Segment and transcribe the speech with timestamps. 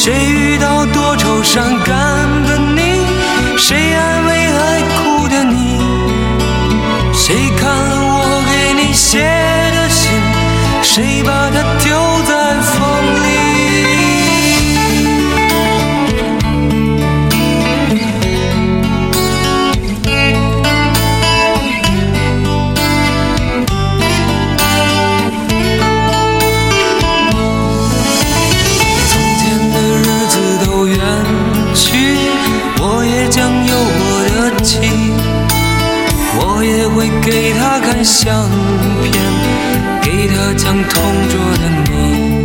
[0.00, 3.04] 谁遇到多愁善感的你？
[3.58, 3.97] 谁
[37.22, 38.48] 给她看相
[39.02, 39.12] 片，
[40.02, 42.44] 给她讲同桌的你。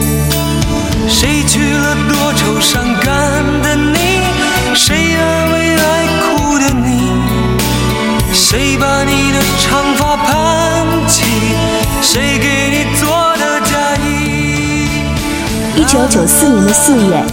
[1.07, 3.97] 谁去了多愁善感的你？
[4.73, 7.11] 谁安慰爱哭的你？
[8.33, 11.23] 谁把你的长发盘起？
[12.01, 13.07] 谁给你做
[13.37, 14.87] 的嫁衣？
[15.75, 17.23] 一九九四年的四月，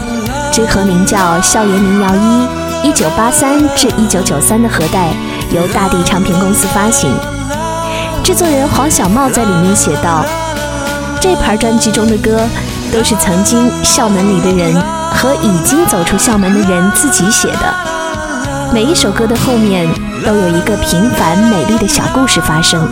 [0.53, 2.47] 这盒名叫《校园民谣一》
[2.89, 5.09] 一九八三至一九九三的盒带
[5.51, 7.11] 由大地唱片公司发行。
[8.23, 10.25] 制作人黄小茂在里面写道
[11.21, 12.47] ：“这盘专辑中的歌，
[12.93, 14.75] 都是曾经校门里的人
[15.13, 17.75] 和已经走出校门的人自己写的。
[18.73, 19.89] 每一首歌的后面
[20.25, 22.87] 都有一个平凡美丽的小故事发生，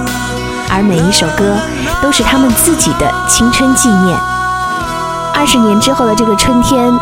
[0.69, 1.57] 而每一首歌
[2.03, 4.19] 都是他们自己的青春纪念。”
[5.33, 6.93] 二十年之后的这个春天，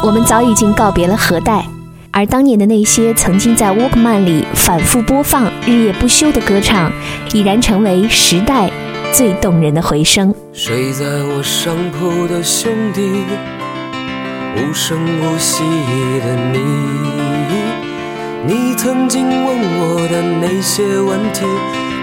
[0.00, 1.66] 我们早已经告别了盒带，
[2.12, 6.92] 而当年的那些曾经在 Walkman 里反复播放、日夜不休的歌唱，
[7.32, 8.68] 已然成为时代
[9.12, 10.34] 最动人的回声。
[10.52, 13.00] 睡在我上铺的兄弟，
[14.56, 15.62] 无声无息
[16.18, 16.58] 的你，
[18.44, 21.44] 你曾经问我的那些问题，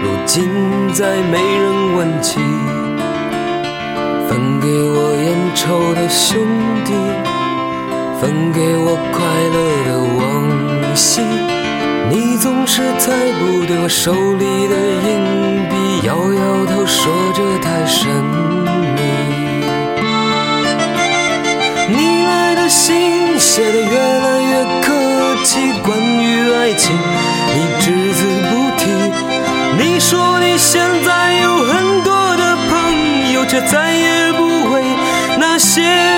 [0.02, 0.48] 如今
[0.94, 2.40] 再没人问起。
[4.26, 6.38] 分给我烟抽的兄
[6.84, 6.92] 弟，
[8.20, 9.24] 分给我快
[9.54, 9.56] 乐
[9.86, 11.20] 的往昔。
[12.10, 14.74] 你总是猜不对我手里的
[15.06, 18.08] 硬币，摇摇头说这太神
[18.96, 19.02] 秘。
[21.90, 24.86] 你来的信写的越来越客
[25.44, 26.96] 气，关于爱情
[27.54, 28.82] 你只字不提。
[29.78, 34.82] 你说你现在有很多的朋友，却再也不为
[35.38, 36.17] 那些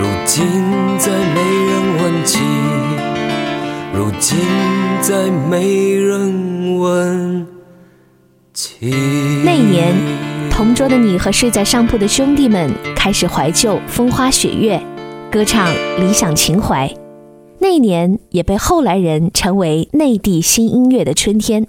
[0.00, 0.42] 如今
[0.98, 2.38] 再没人问起，
[3.92, 4.38] 如今
[5.02, 7.46] 再没人问
[8.54, 8.90] 起。
[9.44, 9.94] 那年，
[10.50, 14.80] 同桌的你和睡在上铺的兄弟们开始怀旧风花雪月，
[15.30, 16.90] 歌唱理想情怀。
[17.58, 21.66] 那年也被后来人称为内地新音乐的春天，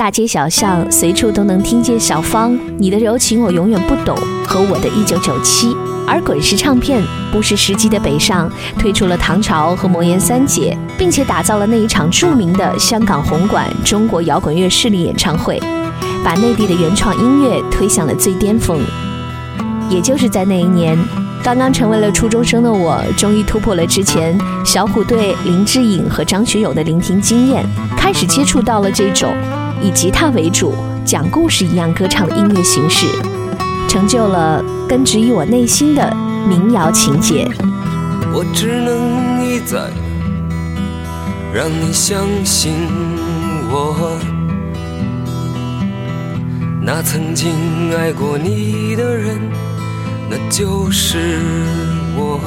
[0.00, 4.16] 大街小巷随处都能听见小芳《你的柔情我永远不懂》
[4.46, 5.76] 和我的一九九七。
[6.06, 15.60] 而滚石唱片不失时机的北上，推出了唐朝和魔岩三杰，并且打造了那一场著名的香港红馆中国摇滚乐势力演唱会，
[16.24, 18.80] 把内地的原创音乐推向了最巅峰。
[19.90, 20.98] 也就是在那一年，
[21.44, 27.62] 刚刚成为了初中生的我，终于突破了之前小虎队、林志颖和张学友的聆听经验，
[27.98, 29.30] 开始接触到了这种
[29.82, 30.74] 以吉他为主、
[31.04, 33.06] 讲故事一样歌唱的音乐形式，
[33.88, 36.14] 成就了根植于我内心的
[36.48, 37.48] 民谣情节。
[38.32, 39.90] 我只能一再
[41.52, 42.72] 让你相信
[43.70, 44.18] 我，
[46.82, 47.50] 那曾经
[47.96, 49.38] 爱过你的人，
[50.28, 51.38] 那就是
[52.16, 52.38] 我。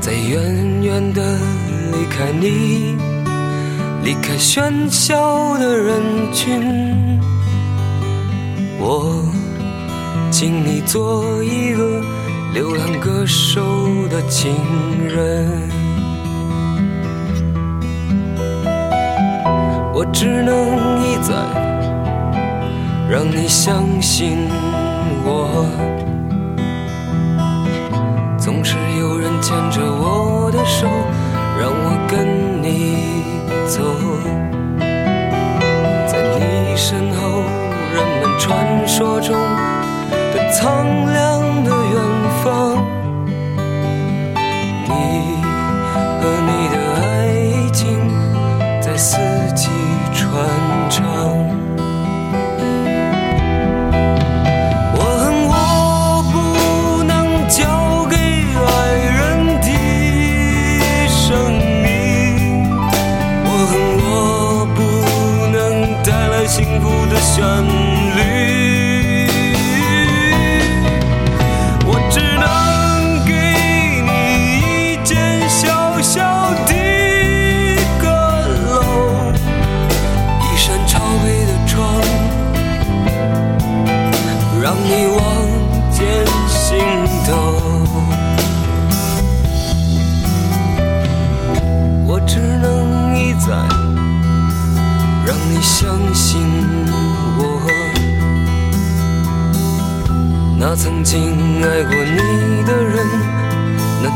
[0.00, 1.38] 在远远的
[1.92, 2.96] 离开你，
[4.02, 6.00] 离开喧嚣的人
[6.32, 7.20] 群，
[8.78, 9.22] 我
[10.30, 12.00] 请你做一个
[12.54, 13.60] 流浪歌手
[14.08, 14.54] 的情
[15.06, 15.68] 人。
[19.92, 20.54] 我只能
[21.02, 21.34] 一再
[23.08, 24.48] 让你相信
[25.24, 25.66] 我，
[28.38, 30.88] 总是有人牵着我的手，
[31.60, 33.39] 让我跟你
[33.70, 33.80] 走。
[36.08, 37.44] 在你身后，
[37.94, 39.32] 人们传说中
[40.34, 41.40] 的苍凉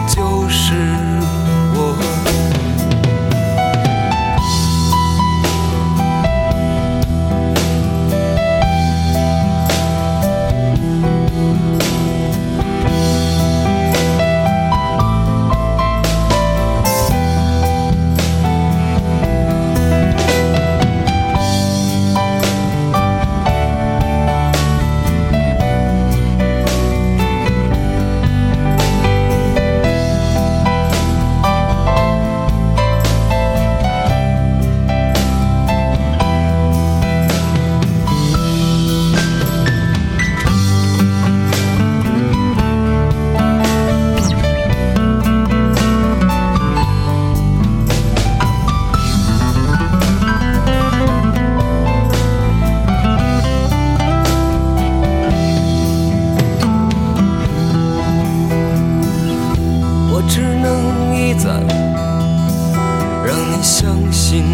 [0.06, 0.72] 就是
[61.38, 61.50] 在
[63.26, 64.44] 让你相信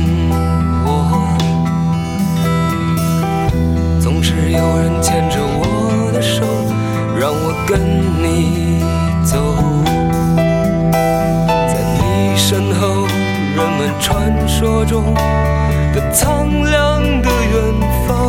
[0.84, 1.38] 我。
[4.00, 6.42] 总是有人牵着我的手
[7.18, 7.80] 让我跟
[8.22, 8.80] 你
[9.25, 9.37] 走。
[11.68, 13.06] 在你身后
[13.56, 15.14] 人们传说中
[15.94, 18.19] 的苍凉的远方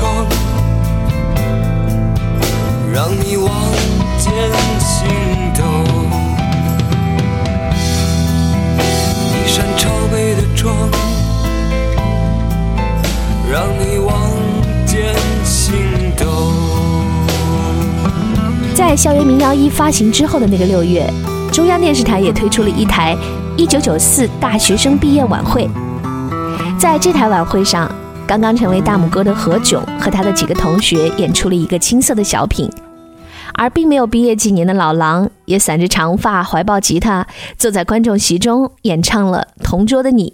[0.00, 0.26] 窗。
[2.90, 3.50] 让你望
[4.18, 4.32] 见
[4.80, 5.06] 心
[5.54, 5.62] 头，
[9.30, 10.74] 一扇朝北的窗，
[13.50, 14.16] 让你望
[14.86, 15.14] 见
[15.44, 15.74] 心
[16.16, 16.54] 头。
[18.74, 21.06] 在校园民谣一发行之后的那个六月，
[21.52, 23.14] 中央电视台也推出了一台
[23.58, 25.68] 1994大学生毕业晚会。
[26.78, 27.89] 在这台晚会上，
[28.30, 32.70] 刚刚成为大拇哥的何炅和他的几个同学演出了一个青涩的小品，
[33.54, 37.26] 而并没有毕业几年的老狼也散着长发，怀抱吉他，
[37.58, 40.32] 坐在观众席中演唱了《同桌的你》。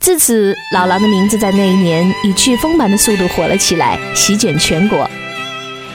[0.00, 5.08] 自此，老狼的名字在那一年以飓风般的速度火了起来，席卷全国。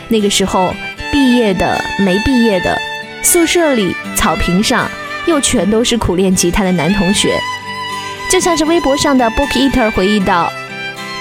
[0.08, 0.74] 那个时候，
[1.12, 2.75] 毕业的、没毕业的，
[3.22, 4.90] 宿舍里、草坪上，
[5.28, 7.40] 又全都是苦练吉他的男同学。
[8.32, 10.52] 就像是微博上的 Book Eater 回忆到，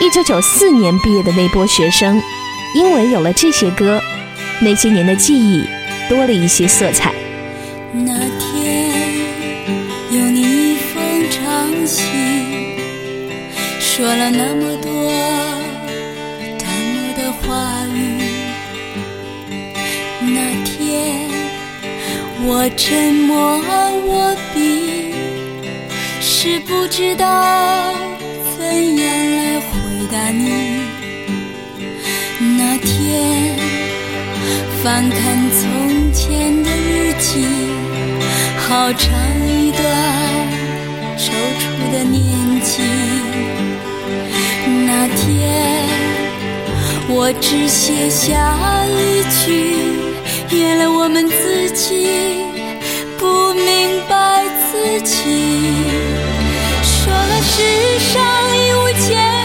[0.00, 2.20] 一九九四年毕业的那波学生，
[2.74, 4.00] 因为有了这些歌，
[4.60, 5.64] 那些年的记忆
[6.08, 7.12] 多了一些色彩。
[7.92, 8.92] 那天
[10.10, 12.04] 有你一封长信，
[13.80, 15.10] 说了那么多
[16.58, 18.20] 淡漠的话语。
[20.20, 21.30] 那天
[22.44, 23.60] 我沉默，
[24.06, 25.14] 我闭，
[26.20, 27.94] 是不知道
[28.58, 29.43] 怎样
[30.14, 30.80] 来回答你。
[32.56, 33.58] 那天。
[34.82, 35.18] 翻看
[35.50, 37.46] 从前的日记，
[38.68, 39.10] 好长
[39.48, 39.82] 一段
[41.16, 42.82] 踌躇的年纪。
[44.86, 45.88] 那天，
[47.08, 49.74] 我只写下一句：
[50.54, 52.06] 原来我们自己
[53.16, 55.16] 不明白自己。
[56.82, 58.22] 说了世上
[58.54, 59.43] 已无牵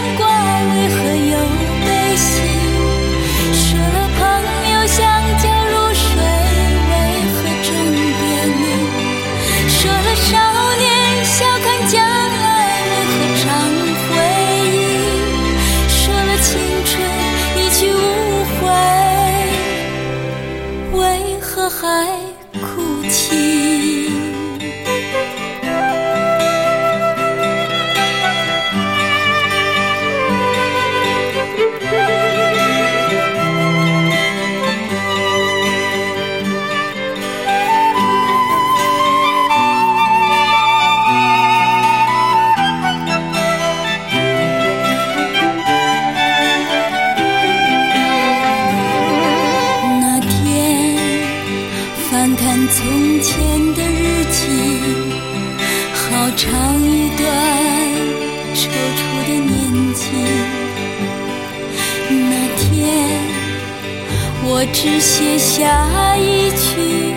[64.52, 67.14] 我只写下一句：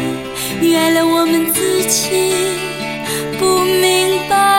[0.61, 2.35] 原来我们自己
[3.39, 4.52] 不明白。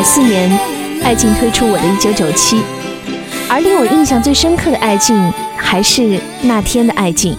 [0.00, 0.50] 九四年，
[1.04, 2.56] 爱敬推出《我的一九九七》，
[3.50, 7.36] 而令我印象最深刻的爱敬，还是那天的爱敬，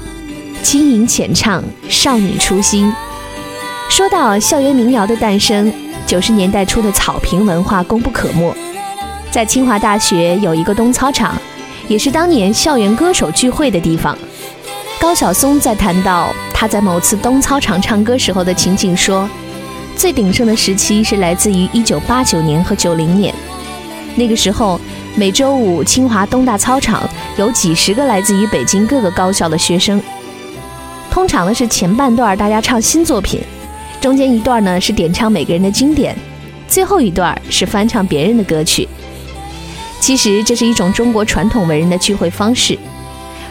[0.62, 2.94] 轻盈浅唱，少女初心。
[3.90, 5.74] 说到校园民谣的诞生，
[6.06, 8.56] 九十年代初的草坪文化功不可没。
[9.32, 11.36] 在清华大学有一个东操场，
[11.88, 14.16] 也是当年校园歌手聚会的地方。
[15.00, 19.28] 高晓松在谈到他在某次东操场唱歌时候的情景说
[20.02, 23.32] ：“最鼎盛的时期是来自于1989年和90年，
[24.16, 24.82] 那个时候
[25.14, 30.02] 每周五清华东大操场有几十个来自于北京各个高校的学生。
[31.12, 33.42] 通常呢是前半段大家唱新作品，
[34.02, 36.18] 中间一段呢是点唱每个人的经典，
[36.68, 38.90] 最后一段是翻唱别人的歌曲。
[40.00, 42.76] 其实这是一种中国传统文人的聚会方式，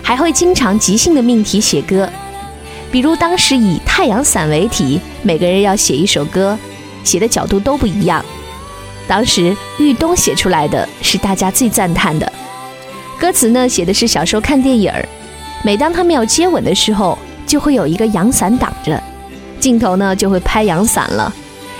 [0.02, 2.10] 还会经常即兴的命题写歌。
[2.92, 6.58] 比如当时以太阳伞为题，每个人要写一首歌，
[7.04, 8.24] 写的角度都不一样。
[9.06, 12.32] 当时豫东写出来的是大家最赞叹的，
[13.18, 15.08] 歌词呢写的是小时候看电影儿，
[15.64, 19.00] 每当他们要接吻的时候，就会有一个阳伞挡着，
[19.58, 21.32] 镜头呢就会拍阳伞了，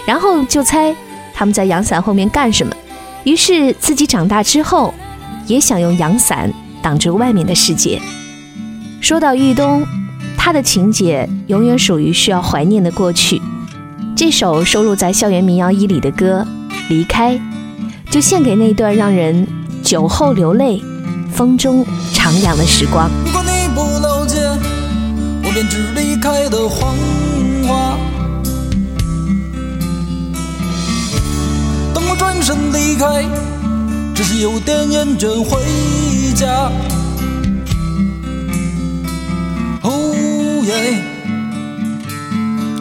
[0.05, 0.95] 然后就猜
[1.35, 2.75] 他们在阳伞后面干什么。
[3.25, 4.95] 于是自己长大之后，
[5.47, 8.01] 也想用阳伞挡住外面的世界。
[9.01, 9.85] 说到豫东。
[10.43, 13.39] 他的情节永远属于需要怀念的过去。
[14.17, 16.47] 这首收录在《校园民谣一》里的歌
[16.89, 17.35] 《离开》，
[18.11, 19.47] 就献给那段让人
[19.83, 20.83] 酒后流泪、
[21.31, 23.11] 风中徜徉的时光。
[23.27, 24.39] 如果你不了解，
[25.45, 26.97] 我便只离开的谎
[27.69, 27.99] 话。
[31.93, 33.27] 当我转身离开，
[34.15, 35.61] 只是有点厌倦回
[36.35, 36.73] 家。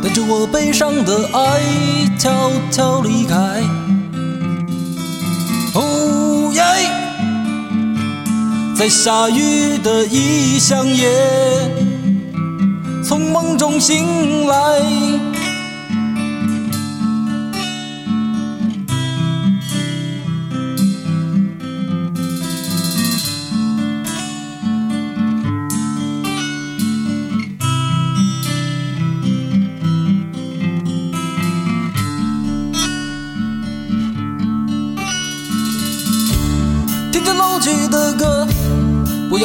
[0.02, 1.62] 带着我悲伤的爱
[2.17, 3.36] 悄悄离开。
[5.73, 6.63] 哦耶，
[8.75, 11.10] 在下雨的异乡夜，
[13.04, 14.82] 从梦中醒来。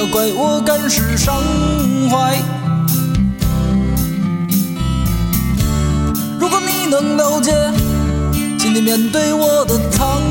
[0.07, 1.43] 怪我感时伤
[2.11, 2.37] 怀。
[6.39, 7.53] 如果你能了解，
[8.59, 10.23] 请你面对我的苍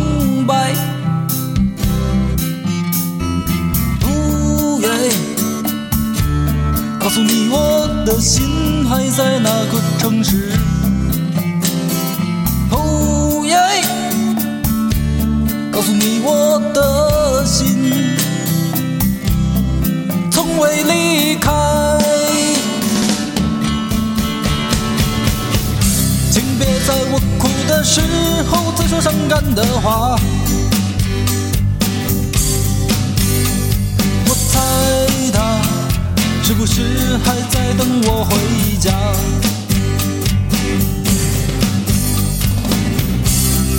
[0.47, 0.73] 白。
[4.05, 4.87] 哦耶，
[6.99, 10.51] 告诉你我的心还在那个城市。
[12.71, 13.57] 哦耶。
[15.71, 17.91] 告诉你我的心
[20.55, 21.51] 从未离开，
[26.29, 27.99] 请别在我哭的时
[28.47, 30.15] 候再说伤感的话。
[34.27, 34.59] 我猜
[35.33, 35.59] 他
[36.43, 38.91] 是不是还在等我回家？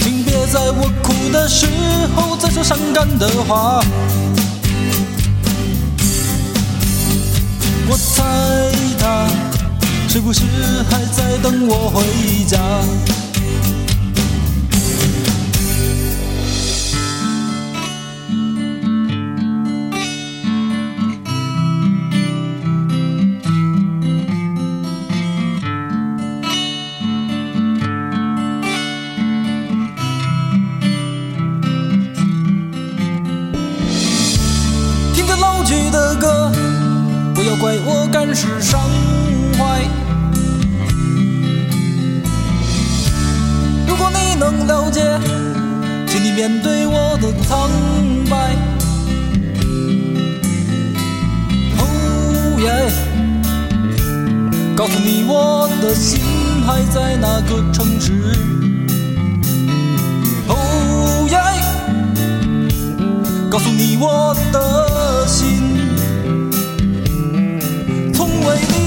[0.03, 1.69] 请别在我哭的时
[2.17, 3.81] 候再说伤感的话。
[7.87, 8.23] 我猜
[8.99, 9.29] 他
[10.09, 10.43] 是不是
[10.91, 12.59] 还在等我回家？
[38.33, 38.81] 是伤
[39.59, 39.83] 怀。
[43.89, 45.03] 如果你能了解，
[46.07, 47.69] 请你面对我的苍
[48.31, 48.55] 白。
[51.79, 51.83] 哦
[52.61, 52.89] 耶，
[54.77, 56.21] 告诉你我的心
[56.65, 58.13] 还在那个城市。
[60.49, 61.39] 哦耶。
[63.51, 65.84] 告诉你我的心
[68.45, 68.84] 从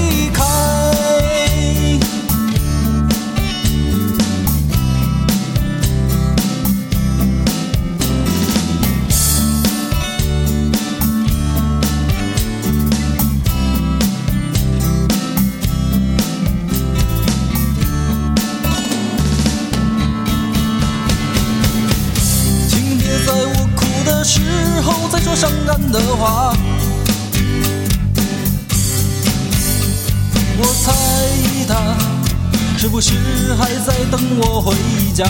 [34.10, 34.74] 等我回
[35.14, 35.24] 家？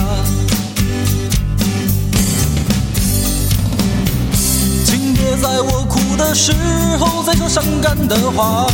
[4.85, 6.51] 请别在我哭的时
[6.97, 8.67] 候再说伤感的话。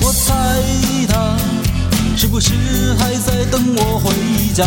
[0.00, 0.60] 我猜
[1.08, 1.36] 他
[2.16, 2.52] 是不是
[2.98, 4.12] 还在等我回
[4.54, 4.66] 家。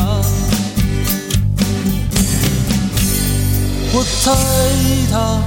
[3.94, 4.32] 我猜
[5.12, 5.40] 他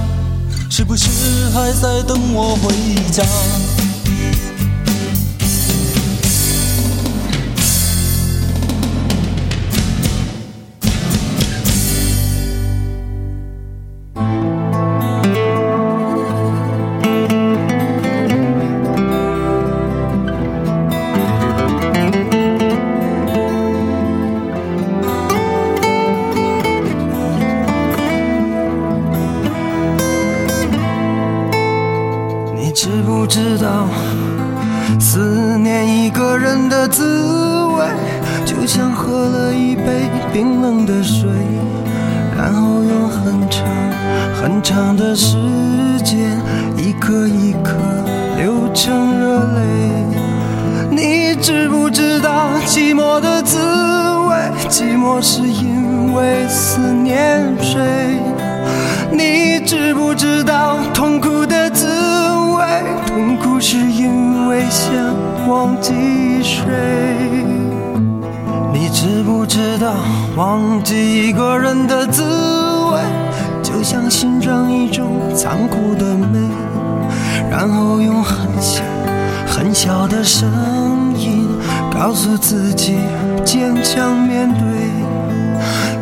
[0.69, 1.09] 是不是
[1.53, 2.73] 还在等我回
[3.11, 3.23] 家？
[44.41, 45.35] 很长的时
[46.01, 46.39] 间，
[46.77, 47.73] 一颗一颗
[48.37, 49.59] 流成热泪。
[50.89, 54.35] 你知不知道寂寞的滋味？
[54.69, 58.17] 寂寞是因为思念谁？
[59.11, 61.85] 你知不知道痛苦的滋
[62.55, 62.63] 味？
[63.07, 64.93] 痛苦是因为想
[65.49, 65.93] 忘记
[66.41, 66.63] 谁？
[68.71, 69.93] 你知不知道
[70.37, 72.58] 忘记一个人的滋味，
[73.79, 76.37] 就像欣赏一种残酷的美，
[77.49, 78.83] 然后用很小
[79.47, 80.49] 很小的声
[81.17, 81.47] 音
[81.89, 82.97] 告诉自己
[83.45, 84.67] 坚强面对。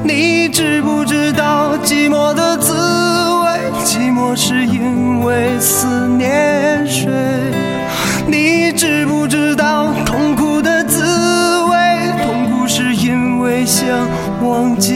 [0.03, 3.59] 你知不知道寂寞的滋味？
[3.85, 7.07] 寂寞是因为思念谁？
[8.25, 11.03] 你知不知道痛苦的滋
[11.65, 11.77] 味？
[12.25, 13.87] 痛苦是因为想
[14.41, 14.95] 忘记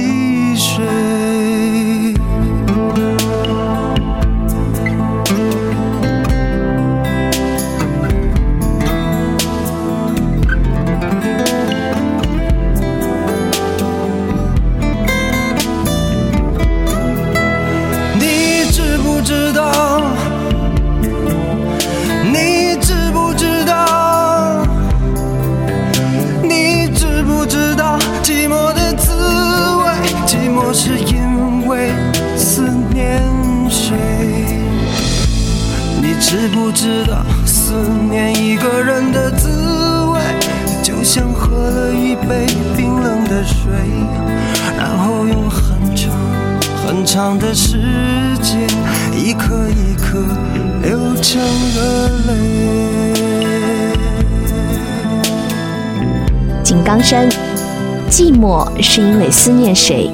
[58.82, 60.10] 是因为思念谁？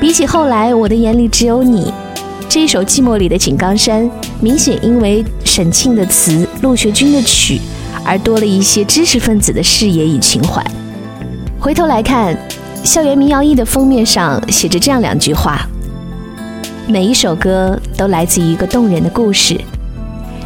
[0.00, 1.92] 比起后来，我的眼里只有你。
[2.48, 4.08] 这一首《寂寞》里的井冈山，
[4.40, 7.60] 明显因为沈庆的词、陆学军的曲，
[8.04, 10.64] 而多了一些知识分子的视野与情怀。
[11.58, 12.34] 回头来看，
[12.84, 15.66] 《校园民谣一》的封面上写着这样两句话：
[16.86, 19.60] 每一首歌都来自于一个动人的故事，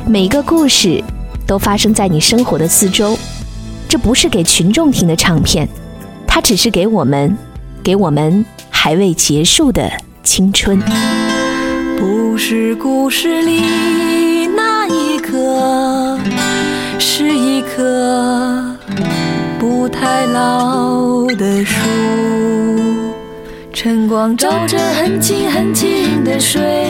[0.06, 1.02] 每一个故事
[1.46, 3.16] 都发生在你生活的四周。
[3.88, 5.68] 这不是给群众听的唱片，
[6.32, 7.36] 它只是给我们，
[7.82, 9.90] 给我们还未结束的
[10.22, 10.80] 青春。
[11.98, 16.16] 不是故事里那一棵，
[17.00, 18.64] 是一棵
[19.58, 21.76] 不太老的树。
[23.72, 26.86] 晨光照着很清很清的水，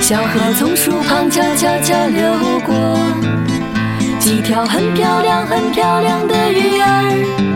[0.00, 2.32] 小河从树旁悄悄悄流
[2.64, 2.74] 过。
[4.18, 7.51] 几条很漂亮很漂亮的鱼儿，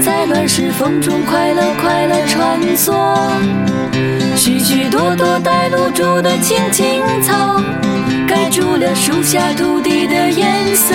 [0.00, 2.94] 在乱石缝中快乐快乐穿梭。
[4.36, 7.60] 许许多多带露珠的青青草，
[8.26, 10.94] 盖住了树下土地的颜色。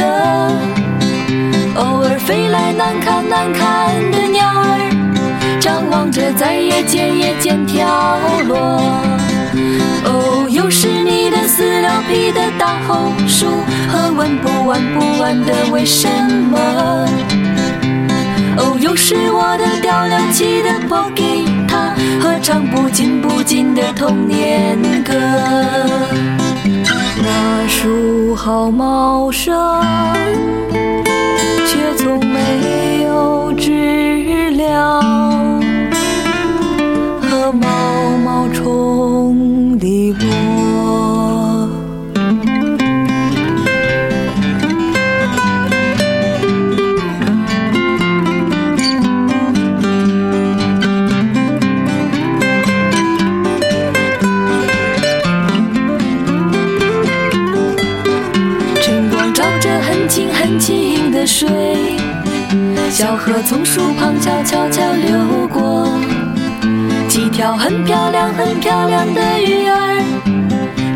[1.76, 8.58] 偶尔飞来难看难看的鸟儿，张望着在夜间夜间跳落。
[10.06, 13.48] 哦，又是你的饲料皮的大红薯
[13.88, 16.08] 和问不完不完的为什
[16.52, 17.08] 么。
[18.60, 25.14] 哦，又是我的调了起的破吉他和唱不尽不尽的童年歌。
[27.22, 29.54] 那树好茂盛，
[31.66, 35.02] 却从没有知了
[37.22, 37.68] 和毛
[38.24, 39.49] 毛虫
[60.10, 61.48] 清很清的水，
[62.90, 65.88] 小河从树旁悄悄悄流过，
[67.08, 70.04] 几条很漂亮很漂亮的鱼儿，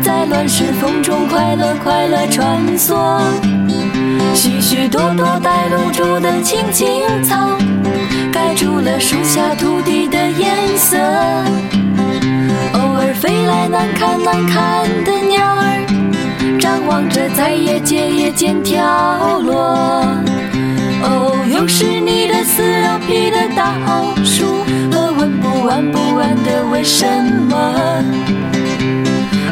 [0.02, 3.20] 在乱石缝中快乐快乐穿梭。
[4.34, 7.56] 许许多多带露珠的青青草，
[8.32, 10.98] 盖住了树下土地的颜色。
[12.72, 15.73] 偶尔飞来难看难看的鸟儿，
[16.64, 19.54] 张望着在夜间夜间跳落。
[21.02, 27.04] 哦，又是你的撕了皮的大红书和问不完不完的为什
[27.50, 27.54] 么。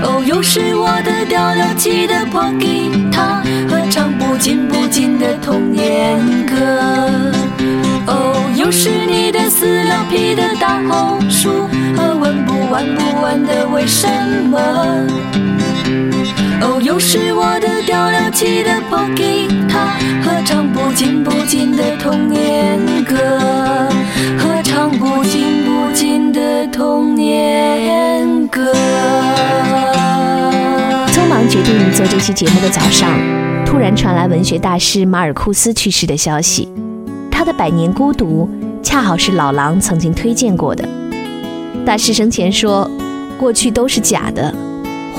[0.02, 6.56] 哦，又是我的掉了漆的破吉他和唱不尽不尽的童年歌。
[8.06, 14.08] 哦，又是你的撕了皮的大红书和问不完不完的为什
[14.48, 14.58] 么。
[16.92, 23.16] 哦，又是我的掉了漆的破吉他和唱不尽不尽的童年歌，
[24.38, 28.74] 和唱不尽不尽的童年歌。
[31.08, 33.08] 匆忙决定做这期节目的早上，
[33.64, 36.68] 突然传来文学大师马尔库斯去世的消息。
[37.30, 38.46] 他的《百年孤独》
[38.84, 40.86] 恰好是老狼曾经推荐过的。
[41.86, 42.88] 大师生前说
[43.40, 44.54] ：“过去都是假的，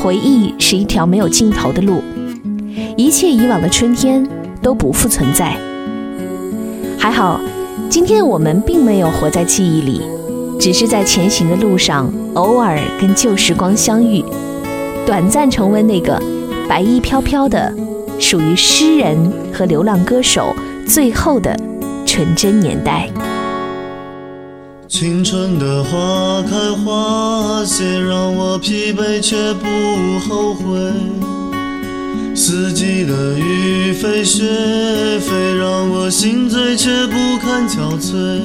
[0.03, 2.03] 回忆是一条没有尽头的路，
[2.97, 4.27] 一切以往的春天
[4.61, 5.55] 都不复存在。”
[6.99, 7.39] 还好，
[7.89, 10.01] 今天我们并没有活在记忆里，
[10.59, 14.21] 只是在前行的路上偶尔跟旧时光相遇。
[15.05, 16.21] 短暂重温那个
[16.67, 17.73] 白衣飘飘的、
[18.19, 19.17] 属于诗人
[19.53, 20.53] 和流浪歌手
[20.85, 21.57] 最后的
[22.05, 23.09] 纯真年代。
[24.93, 29.65] 青春的花开花谢，让我疲惫却不
[30.19, 30.63] 后悔。
[32.35, 34.43] 四季的雨飞雪
[35.19, 38.39] 飞，让我心醉却不堪憔悴。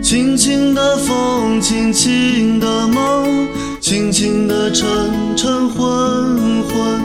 [0.00, 3.48] 轻轻的风，轻轻的梦，
[3.80, 4.86] 轻轻的沉
[5.34, 7.00] 沉昏昏，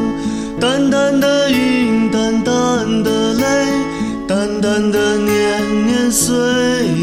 [0.60, 3.66] 淡淡的云，淡淡的泪，
[4.28, 6.34] 淡淡的年年岁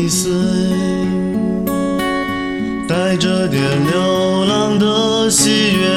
[0.09, 0.33] 岁，
[2.89, 5.89] 带着点流浪的喜悦，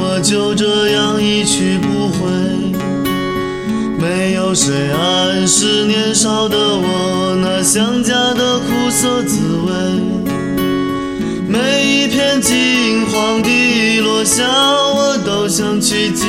[0.00, 2.18] 我就这样一去不回。
[3.96, 9.72] 没有谁暗示年少的我那想家的苦涩滋味。
[11.46, 16.26] 每一片金黄的落下，我都想去紧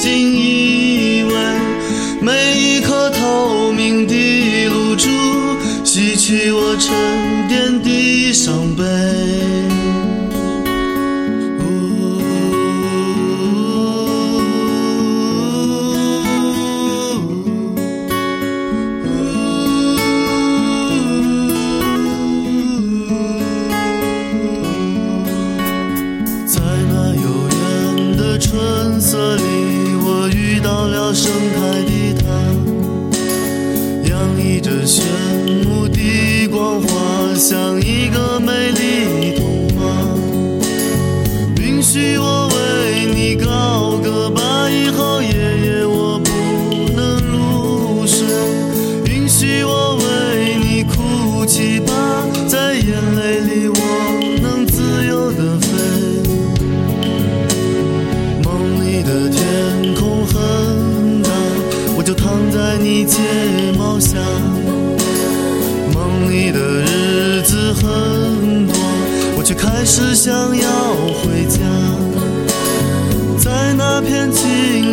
[0.00, 1.36] 紧依偎。
[2.20, 3.61] 每一颗头，
[6.24, 8.01] 去我沉淀的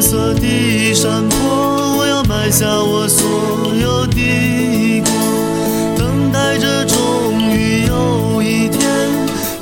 [0.02, 5.12] 色的山坡，我要埋下我所有的过，
[5.98, 8.80] 等待着终于有一天，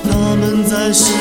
[0.03, 1.11] 他们在世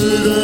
[0.00, 0.39] 时的